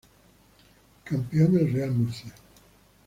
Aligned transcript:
Campeón 1.03 1.57
el 1.59 1.71
Real 1.71 1.91
Murcia. 1.91 2.33